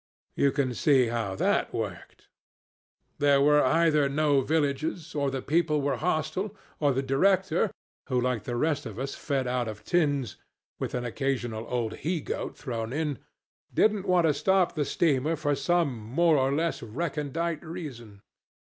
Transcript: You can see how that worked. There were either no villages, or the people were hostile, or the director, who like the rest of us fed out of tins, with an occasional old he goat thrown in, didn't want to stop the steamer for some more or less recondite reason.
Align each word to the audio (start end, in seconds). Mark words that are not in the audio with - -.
You 0.35 0.51
can 0.51 0.73
see 0.73 1.09
how 1.09 1.35
that 1.35 1.75
worked. 1.75 2.27
There 3.19 3.39
were 3.39 3.63
either 3.63 4.09
no 4.09 4.41
villages, 4.41 5.13
or 5.13 5.29
the 5.29 5.43
people 5.43 5.79
were 5.79 5.97
hostile, 5.97 6.55
or 6.79 6.91
the 6.91 7.03
director, 7.03 7.69
who 8.07 8.19
like 8.19 8.45
the 8.45 8.55
rest 8.55 8.87
of 8.87 8.97
us 8.97 9.13
fed 9.13 9.45
out 9.45 9.67
of 9.67 9.83
tins, 9.83 10.37
with 10.79 10.95
an 10.95 11.05
occasional 11.05 11.67
old 11.69 11.97
he 11.97 12.19
goat 12.19 12.57
thrown 12.57 12.91
in, 12.91 13.19
didn't 13.71 14.07
want 14.07 14.25
to 14.25 14.33
stop 14.33 14.73
the 14.73 14.85
steamer 14.85 15.35
for 15.35 15.53
some 15.53 15.95
more 15.99 16.35
or 16.35 16.51
less 16.51 16.81
recondite 16.81 17.63
reason. 17.63 18.23